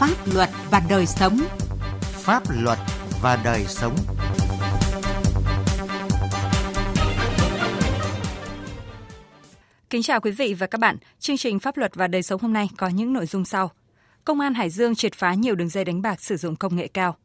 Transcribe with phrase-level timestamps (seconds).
[0.00, 1.38] Pháp luật và đời sống.
[2.00, 2.78] Pháp luật
[3.22, 3.96] và đời sống.
[9.90, 10.96] Kính chào quý vị và các bạn.
[11.18, 13.70] Chương trình Pháp luật và đời sống hôm nay có những nội dung sau.
[14.24, 16.88] Công an Hải Dương triệt phá nhiều đường dây đánh bạc sử dụng công nghệ
[16.88, 17.16] cao.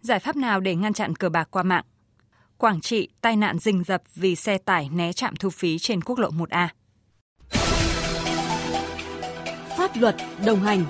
[0.00, 1.84] Giải pháp nào để ngăn chặn cờ bạc qua mạng?
[2.58, 6.18] Quảng Trị tai nạn rình rập vì xe tải né trạm thu phí trên quốc
[6.18, 6.68] lộ 1A.
[9.76, 10.84] Pháp luật đồng hành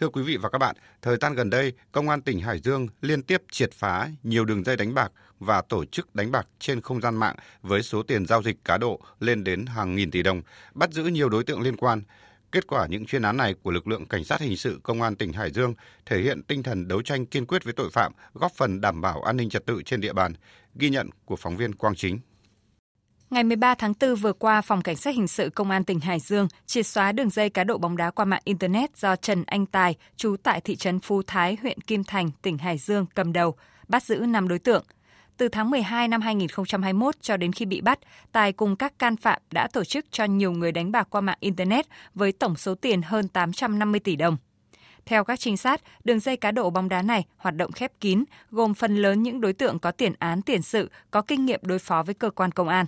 [0.00, 2.88] Thưa quý vị và các bạn, thời gian gần đây, Công an tỉnh Hải Dương
[3.00, 6.80] liên tiếp triệt phá nhiều đường dây đánh bạc và tổ chức đánh bạc trên
[6.80, 10.22] không gian mạng với số tiền giao dịch cá độ lên đến hàng nghìn tỷ
[10.22, 10.42] đồng,
[10.74, 12.02] bắt giữ nhiều đối tượng liên quan.
[12.52, 15.16] Kết quả những chuyên án này của lực lượng cảnh sát hình sự công an
[15.16, 15.74] tỉnh Hải Dương
[16.06, 19.22] thể hiện tinh thần đấu tranh kiên quyết với tội phạm, góp phần đảm bảo
[19.22, 20.32] an ninh trật tự trên địa bàn.
[20.74, 22.18] Ghi nhận của phóng viên Quang Chính.
[23.30, 26.20] Ngày 13 tháng 4 vừa qua, Phòng Cảnh sát Hình sự Công an tỉnh Hải
[26.20, 29.66] Dương triệt xóa đường dây cá độ bóng đá qua mạng Internet do Trần Anh
[29.66, 33.54] Tài, trú tại thị trấn Phú Thái, huyện Kim Thành, tỉnh Hải Dương cầm đầu,
[33.88, 34.84] bắt giữ 5 đối tượng.
[35.36, 37.98] Từ tháng 12 năm 2021 cho đến khi bị bắt,
[38.32, 41.38] Tài cùng các can phạm đã tổ chức cho nhiều người đánh bạc qua mạng
[41.40, 44.36] Internet với tổng số tiền hơn 850 tỷ đồng.
[45.06, 48.24] Theo các trinh sát, đường dây cá độ bóng đá này hoạt động khép kín,
[48.50, 51.78] gồm phần lớn những đối tượng có tiền án tiền sự, có kinh nghiệm đối
[51.78, 52.86] phó với cơ quan công an.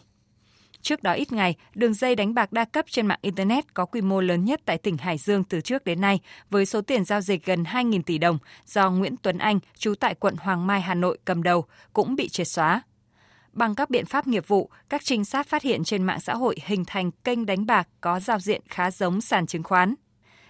[0.83, 4.01] Trước đó ít ngày, đường dây đánh bạc đa cấp trên mạng Internet có quy
[4.01, 7.21] mô lớn nhất tại tỉnh Hải Dương từ trước đến nay, với số tiền giao
[7.21, 10.95] dịch gần 2.000 tỷ đồng do Nguyễn Tuấn Anh, trú tại quận Hoàng Mai, Hà
[10.95, 12.83] Nội cầm đầu, cũng bị triệt xóa.
[13.53, 16.57] Bằng các biện pháp nghiệp vụ, các trinh sát phát hiện trên mạng xã hội
[16.65, 19.95] hình thành kênh đánh bạc có giao diện khá giống sàn chứng khoán.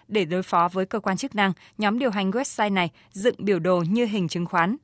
[0.09, 3.59] Để đối phó với cơ quan chức năng, nhóm điều hành website này dựng biểu
[3.59, 4.77] đồ như hình chứng khoán.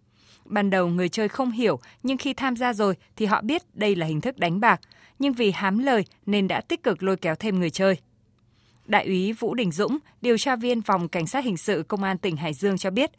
[0.45, 3.97] Ban đầu người chơi không hiểu, nhưng khi tham gia rồi thì họ biết đây
[3.97, 4.81] là hình thức đánh bạc–
[5.19, 7.97] nhưng vì hám lời nên đã tích cực lôi kéo thêm người chơi.
[8.87, 12.19] Đại úy Vũ Đình Dũng, điều tra viên phòng cảnh sát hình sự công an
[12.19, 13.11] tỉnh Hải Dương cho biết,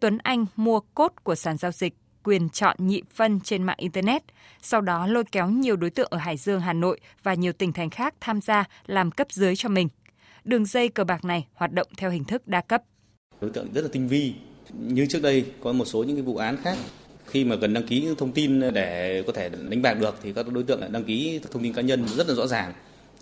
[0.00, 1.94] Tuấn Anh mua cốt của sàn giao dịch
[2.24, 4.22] quyền chọn nhị phân trên mạng Internet,
[4.62, 7.72] sau đó lôi kéo nhiều đối tượng ở Hải Dương, Hà Nội và nhiều tỉnh
[7.72, 9.88] thành khác tham gia làm cấp dưới cho mình.
[10.44, 12.82] Đường dây cờ bạc này hoạt động theo hình thức đa cấp.
[13.40, 14.34] Đối tượng rất là tinh vi,
[14.72, 16.78] như trước đây có một số những cái vụ án khác
[17.32, 20.32] khi mà cần đăng ký những thông tin để có thể đánh bạc được thì
[20.32, 22.72] các đối tượng lại đăng ký thông tin cá nhân rất là rõ ràng.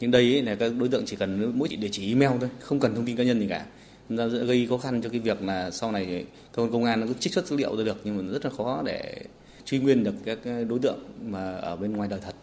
[0.01, 2.95] Nhưng đây là các đối tượng chỉ cần mỗi địa chỉ email thôi không cần
[2.95, 3.65] thông tin cá nhân gì cả.
[4.09, 7.07] Nó gây khó khăn cho cái việc là sau này cơ quan công an nó
[7.07, 9.25] cứ trích xuất dữ liệu ra được nhưng mà rất là khó để
[9.65, 10.39] truy nguyên được các
[10.69, 12.35] đối tượng mà ở bên ngoài đời thật.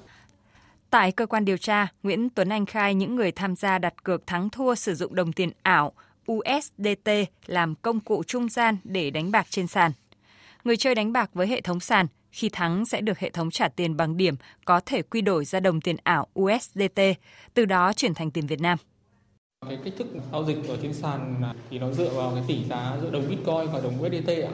[0.90, 4.28] Tại cơ quan điều tra, Nguyễn Tuấn Anh khai những người tham gia đặt cược
[4.28, 5.94] thắng thua sử dụng đồng tiền ảo
[6.32, 7.10] USDT
[7.46, 9.92] làm công cụ trung gian để đánh bạc trên sàn
[10.64, 13.68] người chơi đánh bạc với hệ thống sàn khi thắng sẽ được hệ thống trả
[13.68, 14.36] tiền bằng điểm
[14.66, 17.02] có thể quy đổi ra đồng tiền ảo USDT,
[17.54, 18.78] từ đó chuyển thành tiền Việt Nam.
[19.68, 22.98] Cái cách thức giao dịch ở trên sàn thì nó dựa vào cái tỷ giá
[23.02, 24.52] giữa đồng Bitcoin và đồng USDT ạ.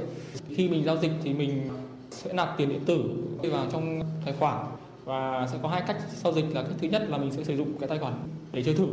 [0.56, 1.69] Khi mình giao dịch thì mình
[2.12, 3.03] sẽ nạp tiền điện tử
[3.52, 4.66] vào trong tài khoản
[5.03, 7.58] và sẽ có hai cách giao dịch là cách thứ nhất là mình sẽ sử
[7.58, 8.14] dụng cái tài khoản
[8.52, 8.88] để chơi thử.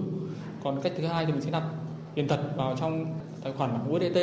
[0.65, 1.63] Còn cách thứ hai thì mình sẽ nạp
[2.15, 3.07] tiền thật vào trong
[3.43, 4.15] tài khoản USDT.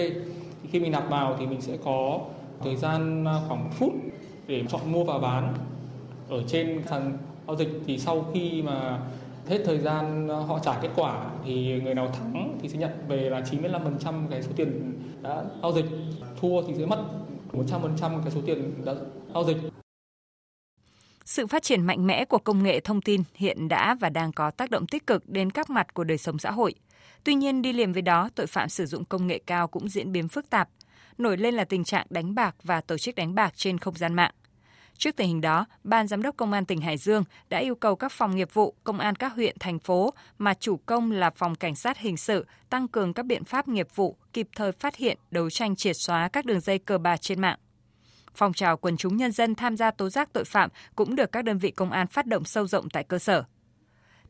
[0.64, 2.19] Thì khi mình nạp vào thì mình sẽ có
[2.63, 3.94] thời gian à, khoảng một phút
[4.47, 5.53] để chọn mua và bán
[6.29, 9.00] ở trên sàn giao dịch thì sau khi mà
[9.47, 12.91] hết thời gian à, họ trả kết quả thì người nào thắng thì sẽ nhận
[13.07, 15.85] về là 95% cái số tiền đã giao dịch,
[16.41, 17.03] thua thì sẽ mất
[17.53, 18.94] 100% cái số tiền đã
[19.34, 19.57] giao dịch.
[21.25, 24.51] Sự phát triển mạnh mẽ của công nghệ thông tin hiện đã và đang có
[24.51, 26.75] tác động tích cực đến các mặt của đời sống xã hội.
[27.24, 30.12] Tuy nhiên, đi liền với đó, tội phạm sử dụng công nghệ cao cũng diễn
[30.12, 30.69] biến phức tạp,
[31.18, 34.14] nổi lên là tình trạng đánh bạc và tổ chức đánh bạc trên không gian
[34.14, 34.32] mạng.
[34.98, 37.96] Trước tình hình đó, Ban Giám đốc Công an tỉnh Hải Dương đã yêu cầu
[37.96, 41.56] các phòng nghiệp vụ, công an các huyện, thành phố mà chủ công là phòng
[41.56, 45.18] cảnh sát hình sự tăng cường các biện pháp nghiệp vụ, kịp thời phát hiện,
[45.32, 47.60] đấu tranh triệt xóa các đường dây cờ bạc trên mạng.
[48.36, 51.44] Phong trào quần chúng nhân dân tham gia tố giác tội phạm cũng được các
[51.44, 53.44] đơn vị công an phát động sâu rộng tại cơ sở.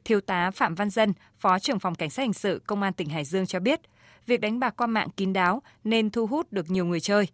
[0.06, 3.10] Thiếu tá Phạm Văn Dân, Phó trưởng phòng cảnh sát hình sự Công an tỉnh
[3.10, 3.82] Hải Dương cho biết–
[4.28, 7.28] việc đánh bạc qua mạng kín đáo nên thu hút được nhiều người chơi.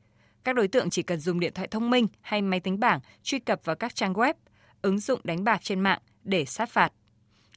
[0.44, 3.40] Các đối tượng chỉ cần dùng điện thoại thông minh hay máy tính bảng truy
[3.40, 4.34] cập vào các trang web,
[4.82, 6.94] ứng dụng đánh bạc trên mạng để sát phạt.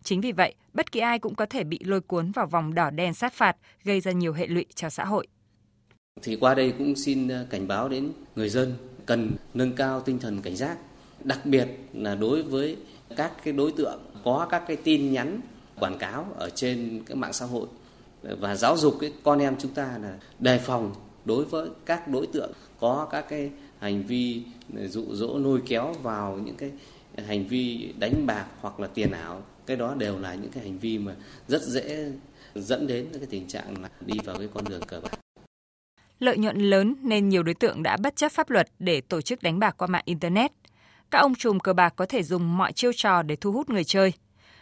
[0.02, 2.90] Chính vì vậy, bất kỳ ai cũng có thể bị lôi cuốn vào vòng đỏ
[2.90, 5.26] đen sát phạt, gây ra nhiều hệ lụy cho xã hội.
[6.22, 8.74] Thì qua đây cũng xin ờ, cảnh báo đến người dân
[9.06, 10.78] cần nâng cao tinh thần cảnh giác,
[11.24, 12.76] đặc biệt là đối với
[13.16, 15.40] các cái đối tượng có các cái tin nhắn
[15.78, 17.66] quảng cáo ở trên các mạng xã hội
[18.22, 22.26] và giáo dục cái con em chúng ta là đề phòng đối với các đối
[22.26, 24.42] tượng có các cái hành vi
[24.88, 26.70] dụ dỗ, lôi kéo vào những cái
[27.26, 30.78] hành vi đánh bạc hoặc là tiền ảo cái đó đều là những cái hành
[30.78, 31.14] vi mà
[31.48, 32.12] rất dễ
[32.54, 35.18] dẫn đến cái tình trạng là đi vào cái con đường cờ bạc.
[36.18, 39.42] Lợi nhuận lớn nên nhiều đối tượng đã bất chấp pháp luật để tổ chức
[39.42, 40.52] đánh bạc qua mạng Internet.
[41.10, 43.84] Các ông trùm cờ bạc có thể dùng mọi chiêu trò để thu hút người
[43.84, 44.12] chơi.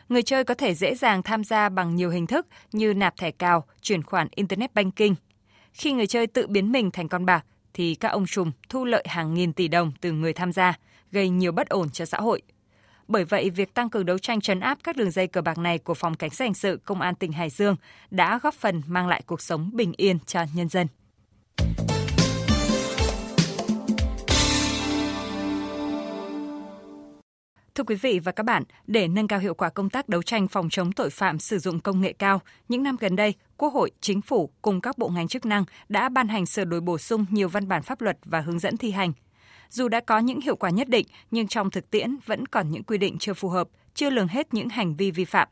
[0.08, 3.30] Người chơi có thể dễ dàng tham gia bằng nhiều hình thức như nạp thẻ
[3.30, 5.14] cào, chuyển khoản Internet Banking.
[5.72, 9.04] Khi người chơi tự biến mình thành con bạc, thì các ông trùm thu lợi
[9.08, 10.78] hàng nghìn tỷ đồng từ người tham gia,
[11.12, 12.42] gây nhiều bất ổn cho xã hội.
[13.08, 15.78] Bởi vậy, việc tăng cường đấu tranh trấn áp các đường dây cờ bạc này
[15.78, 17.76] của Phòng Cảnh sát Hình sự Công an tỉnh Hải Dương
[18.10, 20.86] đã góp phần mang lại cuộc sống bình yên cho nhân dân.
[27.74, 30.48] Thưa quý vị và các bạn, để nâng cao hiệu quả công tác đấu tranh
[30.48, 33.90] phòng chống tội phạm sử dụng công nghệ cao, những năm gần đây, Quốc hội,
[34.00, 37.26] Chính phủ cùng các bộ ngành chức năng đã ban hành sửa đổi bổ sung
[37.30, 39.12] nhiều văn bản pháp luật và hướng dẫn thi hành.
[39.68, 42.82] Dù đã có những hiệu quả nhất định, nhưng trong thực tiễn vẫn còn những
[42.82, 45.48] quy định chưa phù hợp, chưa lường hết những hành vi vi phạm.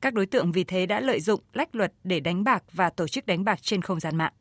[0.00, 3.08] Các đối tượng vì thế đã lợi dụng lách luật để đánh bạc và tổ
[3.08, 4.32] chức đánh bạc trên không gian mạng.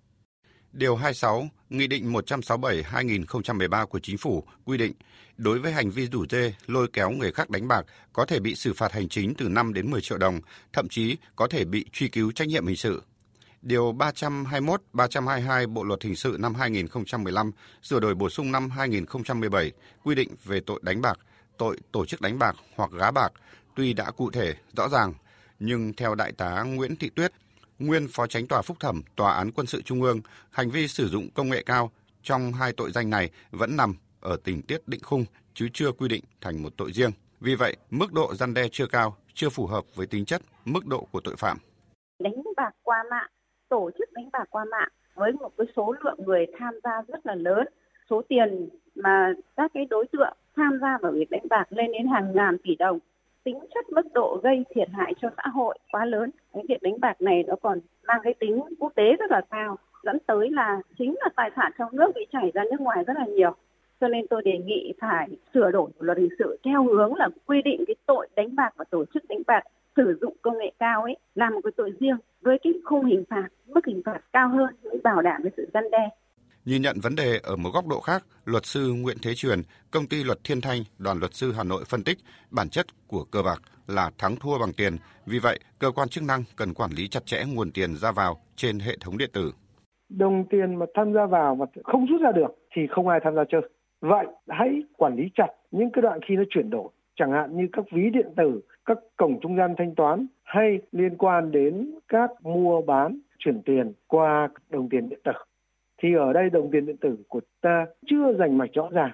[0.72, 4.94] Điều 26, Nghị định 167-2013 của Chính phủ quy định
[5.38, 8.56] đối với hành vi rủ dê, lôi kéo người khác đánh bạc có thể bị
[8.56, 10.40] xử phạt hành chính từ 5 đến 10 triệu đồng,
[10.74, 13.04] thậm chí có thể bị truy cứu trách nhiệm hình sự.
[13.62, 19.72] Điều 321, 322 Bộ Luật Hình sự năm 2015 sửa đổi bổ sung năm 2017
[20.04, 21.20] quy định về tội đánh bạc,
[21.58, 23.32] tội tổ chức đánh bạc hoặc gá bạc,
[23.76, 25.14] tuy đã cụ thể, rõ ràng,
[25.60, 27.34] nhưng theo Đại tá Nguyễn Thị Tuyết,
[27.80, 30.22] nguyên Phó Tránh Tòa Phúc Thẩm Tòa án Quân sự Trung ương,
[30.52, 31.92] hành vi sử dụng công nghệ cao
[32.24, 36.08] trong hai tội danh này vẫn nằm ở tình tiết định khung chứ chưa quy
[36.08, 37.12] định thành một tội riêng.
[37.40, 40.86] Vì vậy, mức độ răn đe chưa cao, chưa phù hợp với tính chất, mức
[40.86, 41.58] độ của tội phạm.
[42.20, 43.30] Đánh bạc qua mạng,
[43.70, 47.26] tổ chức đánh bạc qua mạng với một cái số lượng người tham gia rất
[47.26, 47.68] là lớn,
[48.10, 52.08] số tiền mà các cái đối tượng tham gia vào việc đánh bạc lên đến
[52.08, 53.00] hàng ngàn tỷ đồng
[53.44, 56.30] tính chất mức độ gây thiệt hại cho xã hội quá lớn.
[56.54, 59.78] Cái việc đánh bạc này nó còn mang cái tính quốc tế rất là cao,
[60.04, 63.14] dẫn tới là chính là tài sản trong nước bị chảy ra nước ngoài rất
[63.18, 63.56] là nhiều.
[64.02, 67.62] Cho nên tôi đề nghị phải sửa đổi luật hình sự theo hướng là quy
[67.62, 69.64] định cái tội đánh bạc và tổ chức đánh bạc,
[69.96, 73.24] sử dụng công nghệ cao ấy là một cái tội riêng với cái khung hình
[73.30, 76.10] phạt, mức hình phạt cao hơn, mới bảo đảm cái sự gian đe.
[76.66, 79.60] Nhìn nhận vấn đề ở một góc độ khác, luật sư Nguyễn Thế Truyền,
[79.92, 82.18] công ty luật Thiên Thanh, đoàn luật sư Hà Nội phân tích
[82.52, 84.94] bản chất của cờ bạc là thắng thua bằng tiền.
[85.26, 88.38] Vì vậy, cơ quan chức năng cần quản lý chặt chẽ nguồn tiền ra vào
[88.56, 89.52] trên hệ thống điện tử.
[90.10, 93.36] Đồng tiền mà tham gia vào mà không rút ra được thì không ai tham
[93.36, 93.62] gia chơi.
[94.02, 97.68] Vậy hãy quản lý chặt những cái đoạn khi nó chuyển đổi, chẳng hạn như
[97.74, 102.30] các ví điện tử, các cổng trung gian thanh toán hay liên quan đến các
[102.42, 105.32] mua bán chuyển tiền qua đồng tiền điện tử
[106.04, 109.12] thì ở đây đồng tiền điện tử của ta chưa rành mạch rõ ràng.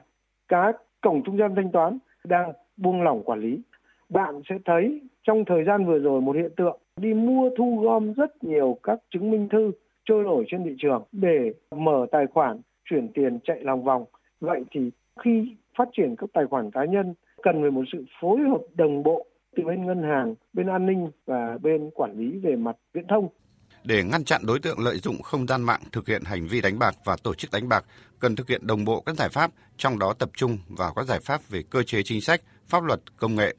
[0.47, 3.61] Các cổng trung gian thanh toán đang buông lỏng quản lý.
[4.09, 8.13] Bạn sẽ thấy trong thời gian vừa rồi một hiện tượng đi mua thu gom
[8.13, 9.71] rất nhiều các chứng minh thư
[10.05, 14.05] trôi nổi trên thị trường để mở tài khoản chuyển tiền chạy lòng vòng.
[14.39, 18.39] Vậy thì khi phát triển các tài khoản cá nhân cần phải một sự phối
[18.39, 19.25] hợp đồng bộ
[19.55, 23.29] từ bên ngân hàng, bên an ninh và bên quản lý về mặt viễn thông
[23.83, 26.79] để ngăn chặn đối tượng lợi dụng không gian mạng thực hiện hành vi đánh
[26.79, 27.85] bạc và tổ chức đánh bạc,
[28.19, 31.19] cần thực hiện đồng bộ các giải pháp, trong đó tập trung vào các giải
[31.19, 33.55] pháp về cơ chế chính sách, pháp luật, công nghệ.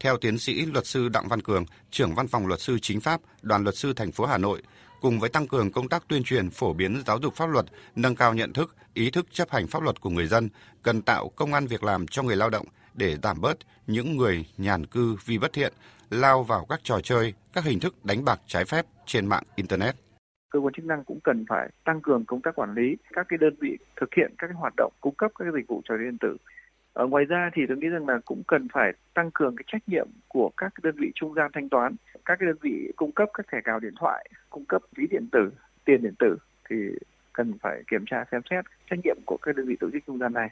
[0.00, 3.20] Theo tiến sĩ luật sư Đặng Văn Cường, trưởng văn phòng luật sư chính pháp,
[3.42, 4.62] đoàn luật sư thành phố Hà Nội,
[5.00, 7.66] cùng với tăng cường công tác tuyên truyền phổ biến giáo dục pháp luật,
[7.96, 10.48] nâng cao nhận thức, ý thức chấp hành pháp luật của người dân,
[10.82, 14.46] cần tạo công an việc làm cho người lao động để giảm bớt những người
[14.58, 15.72] nhàn cư vì bất thiện,
[16.10, 19.94] lao vào các trò chơi, các hình thức đánh bạc trái phép trên mạng Internet.
[20.50, 23.38] Cơ quan chức năng cũng cần phải tăng cường công tác quản lý các cái
[23.38, 25.94] đơn vị thực hiện các cái hoạt động cung cấp các cái dịch vụ trò
[25.96, 26.36] chơi điện tử.
[26.92, 29.82] Ở ngoài ra thì tôi nghĩ rằng là cũng cần phải tăng cường cái trách
[29.86, 33.28] nhiệm của các đơn vị trung gian thanh toán, các cái đơn vị cung cấp
[33.34, 35.52] các thẻ cào điện thoại, cung cấp ví điện tử,
[35.84, 36.36] tiền điện tử
[36.70, 36.76] thì
[37.32, 40.18] cần phải kiểm tra xem xét trách nhiệm của các đơn vị tổ chức trung
[40.18, 40.48] gian này.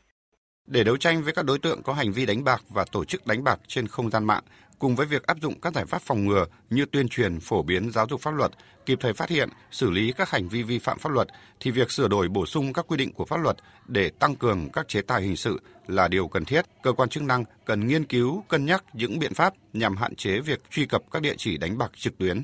[0.71, 3.27] Để đấu tranh với các đối tượng có hành vi đánh bạc và tổ chức
[3.27, 4.43] đánh bạc trên không gian mạng,
[4.79, 7.91] cùng với việc áp dụng các giải pháp phòng ngừa như tuyên truyền, phổ biến
[7.91, 8.51] giáo dục pháp luật,
[8.87, 11.29] kịp thời phát hiện, xử lý các hành vi vi phạm pháp luật,
[11.61, 14.69] thì việc sửa đổi bổ sung các quy định của pháp luật để tăng cường
[14.73, 16.67] các chế tài hình sự là điều cần thiết.
[16.83, 20.41] Cơ quan chức năng cần nghiên cứu, cân nhắc những biện pháp nhằm hạn chế
[20.41, 22.43] việc truy cập các địa chỉ đánh bạc trực tuyến.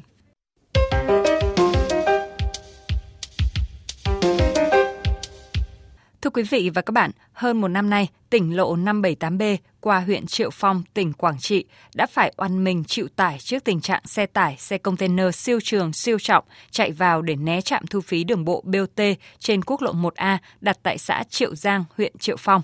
[6.26, 10.26] Thưa quý vị và các bạn, hơn một năm nay, tỉnh lộ 578B qua huyện
[10.26, 11.64] Triệu Phong, tỉnh Quảng Trị
[11.95, 15.92] đã phải oan mình chịu tải trước tình trạng xe tải, xe container siêu trường,
[15.92, 19.00] siêu trọng chạy vào để né trạm thu phí đường bộ BOT
[19.38, 22.62] trên quốc lộ 1A đặt tại xã Triệu Giang, huyện Triệu Phong.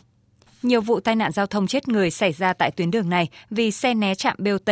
[0.63, 3.71] Nhiều vụ tai nạn giao thông chết người xảy ra tại tuyến đường này vì
[3.71, 4.71] xe né chạm BOT.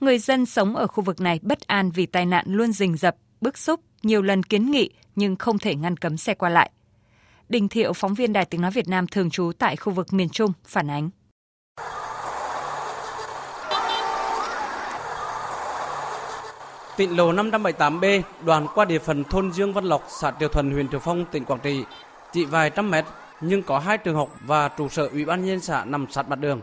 [0.00, 3.16] Người dân sống ở khu vực này bất an vì tai nạn luôn rình rập,
[3.40, 6.70] bức xúc, nhiều lần kiến nghị nhưng không thể ngăn cấm xe qua lại.
[7.48, 10.28] Đình Thiệu, phóng viên Đài Tiếng Nói Việt Nam thường trú tại khu vực miền
[10.28, 11.10] Trung, phản ánh.
[16.96, 20.88] Tỉnh lộ 578B đoàn qua địa phận thôn Dương Văn Lộc, xã Triều Thuần, huyện
[20.88, 21.84] Triều Phong, tỉnh Quảng Trị,
[22.32, 23.04] chỉ vài trăm mét
[23.40, 26.40] nhưng có hai trường học và trụ sở ủy ban nhân xã nằm sát mặt
[26.40, 26.60] đường.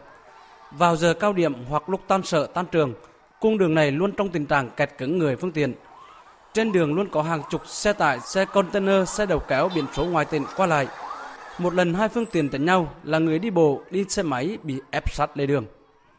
[0.72, 2.94] Vào giờ cao điểm hoặc lúc tan sở tan trường,
[3.40, 5.74] cung đường này luôn trong tình trạng kẹt cứng người phương tiện.
[6.54, 10.06] Trên đường luôn có hàng chục xe tải, xe container, xe đầu kéo biển số
[10.06, 10.88] ngoài tỉnh qua lại.
[11.58, 14.82] Một lần hai phương tiện đánh nhau là người đi bộ, đi xe máy bị
[14.92, 15.66] ép sát lề đường.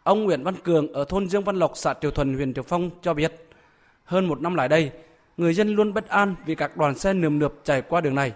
[0.02, 2.90] Ông Nguyễn Văn Cường ở thôn Dương Văn Lộc, xã Triều Thuần, huyện Triều Phong
[3.02, 3.48] cho biết,
[4.04, 4.90] hơn một năm lại đây,
[5.36, 8.32] người dân luôn bất an vì các đoàn xe nườm nượp chạy qua đường này.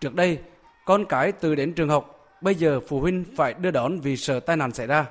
[0.00, 0.38] Trước đây,
[0.84, 4.40] con cái từ đến trường học, bây giờ phụ huynh phải đưa đón vì sợ
[4.40, 5.06] tai nạn xảy ra.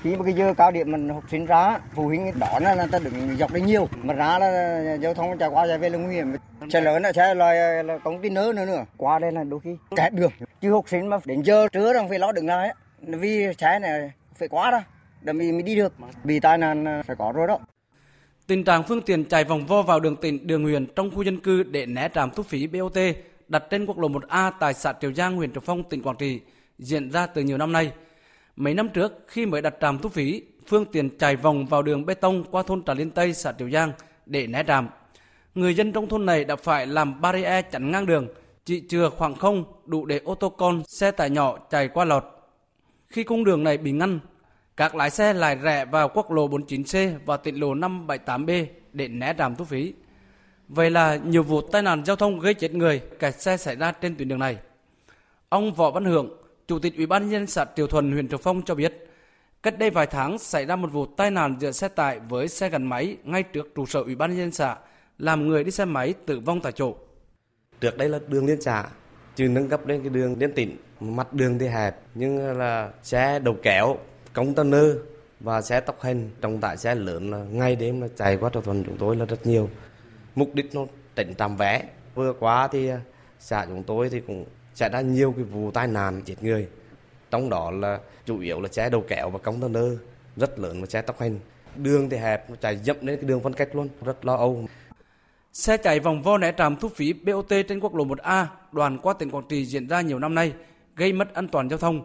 [0.00, 2.98] Khi mà cái giờ cao điểm mình học sinh ra, phụ huynh đón là ta
[2.98, 6.14] đừng dọc đấy nhiều, mà ra là giao thông chạy qua chạy về là nguy
[6.14, 6.36] hiểm.
[6.72, 10.12] Xe lớn là xe là, là container nữa nữa, qua đây là đôi khi kẹt
[10.12, 10.32] đường.
[10.60, 14.10] Chứ học sinh mà đến giờ trưa rằng phải lo đứng lại, vì xe này
[14.34, 14.80] phải quá đó,
[15.20, 15.94] để mình, mình đi được.
[16.24, 17.58] Bị tai nạn phải có rồi đó.
[18.46, 21.40] Tình trạng phương tiện chạy vòng vo vào đường tỉnh, đường huyện trong khu dân
[21.40, 22.96] cư để né trạm thu phí BOT
[23.48, 26.40] đặt trên quốc lộ 1A tại xã Triều Giang, huyện Triệu Phong, tỉnh Quảng Trị
[26.78, 27.92] diễn ra từ nhiều năm nay.
[28.56, 32.06] Mấy năm trước, khi mới đặt trạm thu phí, phương tiện chạy vòng vào đường
[32.06, 33.92] bê tông qua thôn Trà Liên Tây, xã Triều Giang
[34.26, 34.88] để né trạm.
[35.54, 38.28] Người dân trong thôn này đã phải làm barrier chắn ngang đường,
[38.64, 42.24] chỉ chừa khoảng không đủ để ô tô con, xe tải nhỏ chạy qua lọt.
[43.08, 44.20] Khi cung đường này bị ngăn,
[44.76, 49.34] các lái xe lại rẽ vào quốc lộ 49C và tỉnh lộ 578B để né
[49.38, 49.94] trạm thu phí.
[50.68, 53.92] Vậy là nhiều vụ tai nạn giao thông gây chết người, kẹt xe xảy ra
[53.92, 54.56] trên tuyến đường này.
[55.48, 56.41] Ông Võ Văn Hưởng,
[56.72, 59.06] Chủ tịch Ủy ban nhân xã Triều Thuần, huyện Triệu Phong cho biết,
[59.62, 62.68] cách đây vài tháng xảy ra một vụ tai nạn giữa xe tải với xe
[62.68, 64.76] gắn máy ngay trước trụ sở Ủy ban nhân xã,
[65.18, 66.94] làm người đi xe máy tử vong tại chỗ.
[67.80, 68.84] Trước đây là đường liên xã,
[69.36, 73.38] chứ nâng cấp lên cái đường liên tỉnh, mặt đường thì hẹp nhưng là xe
[73.38, 73.96] đầu kéo,
[74.32, 74.96] container
[75.40, 78.62] và xe tốc hành trọng tải xe lớn là ngay đêm là chạy qua Triều
[78.62, 79.68] Thuần chúng tôi là rất nhiều
[80.34, 81.82] mục đích nó tỉnh tạm vé
[82.14, 83.00] vừa qua thì à,
[83.38, 86.68] xã chúng tôi thì cũng xảy ra nhiều cái vụ tai nạn chết người
[87.30, 89.98] trong đó là chủ yếu là xe đầu kéo và container
[90.36, 91.38] rất lớn và xe tốc hành
[91.76, 94.66] đường thì hẹp chạy dậm lên cái đường phân cách luôn rất lo âu
[95.52, 99.14] Xe chạy vòng vo né trạm thu phí BOT trên quốc lộ 1A đoạn qua
[99.14, 100.52] tỉnh Quảng Trị diễn ra nhiều năm nay,
[100.96, 102.02] gây mất an toàn giao thông.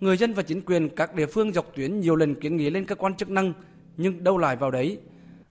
[0.00, 2.84] Người dân và chính quyền các địa phương dọc tuyến nhiều lần kiến nghị lên
[2.84, 3.52] cơ quan chức năng,
[3.96, 4.98] nhưng đâu lại vào đấy.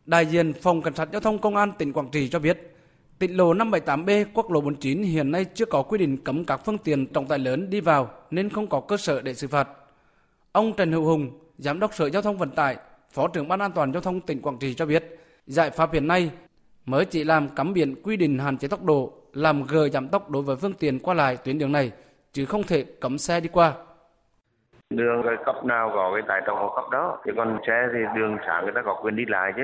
[0.06, 2.77] Đại diện Phòng Cảnh sát Giao thông Công an tỉnh Quảng Trị cho biết,
[3.20, 6.78] tỉnh lộ 578B quốc lộ 49 hiện nay chưa có quy định cấm các phương
[6.78, 9.68] tiện trọng tải lớn đi vào nên không có cơ sở để xử phạt.
[10.52, 12.78] Ông Trần Hữu Hùng, Giám đốc Sở Giao thông Vận tải,
[13.12, 16.08] Phó trưởng Ban An toàn Giao thông tỉnh Quảng Trị cho biết, giải pháp hiện
[16.08, 16.32] nay
[16.86, 20.30] mới chỉ làm cắm biển quy định hạn chế tốc độ, làm gờ giảm tốc
[20.30, 21.92] đối với phương tiện qua lại tuyến đường này,
[22.34, 23.74] chứ không thể cấm xe đi qua.
[24.90, 28.00] Đường cái cấp nào có cái tải trọng có cấp đó, thì còn xe thì
[28.20, 29.64] đường sáng người ta có quyền đi lại chứ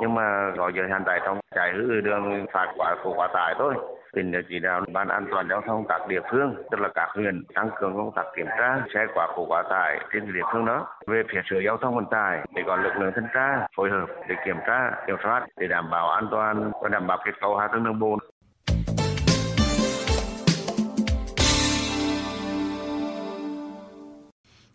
[0.00, 3.54] nhưng mà có giới hạn tải trọng chạy hư đường phạt quá khổ quá tải
[3.58, 3.74] thôi.
[4.12, 7.08] Tỉnh đã chỉ đạo ban an toàn giao thông các địa phương, tức là các
[7.14, 10.64] huyện, tăng cường công tác kiểm tra, xe quá khổ quá tải trên địa phương
[10.64, 10.86] đó.
[11.06, 14.06] Về phía sở giao thông vận tải để có lực lượng thanh tra, phối hợp
[14.28, 17.56] để kiểm tra, kiểm soát để đảm bảo an toàn và đảm bảo kết cấu
[17.56, 18.18] hạ tầng đường bộ.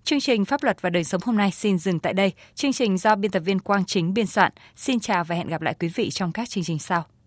[0.06, 2.32] Chương trình Pháp luật và đời sống hôm nay xin dừng tại đây.
[2.56, 4.52] Chương trình do biên tập viên Quang Chính biên soạn.
[4.76, 7.06] Xin chào và hẹn gặp lại quý vị trong các chương trình sau.